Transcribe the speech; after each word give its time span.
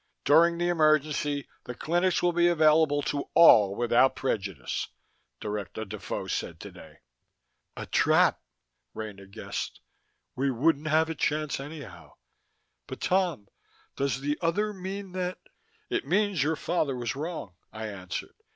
During 0.25 0.57
the 0.57 0.69
emergency, 0.69 1.47
the 1.65 1.75
clinics 1.75 2.23
will 2.23 2.33
be 2.33 2.47
available 2.47 3.03
to 3.03 3.29
all 3.35 3.75
without 3.75 4.15
prejudice, 4.15 4.87
Director 5.39 5.85
Defoe 5.85 6.25
said 6.25 6.59
today." 6.59 7.01
"A 7.77 7.85
trap," 7.85 8.41
Rena 8.95 9.27
guessed. 9.27 9.79
"We 10.35 10.49
wouldn't 10.49 10.87
have 10.87 11.11
a 11.11 11.13
chance, 11.13 11.59
anyhow. 11.59 12.13
But, 12.87 12.99
Tom, 12.99 13.47
does 13.95 14.21
the 14.21 14.39
other 14.41 14.73
mean 14.73 15.11
that" 15.11 15.37
"It 15.91 16.07
means 16.07 16.41
your 16.41 16.55
father 16.55 16.95
was 16.95 17.15
wrong," 17.15 17.53
I 17.71 17.85
answered. 17.85 18.33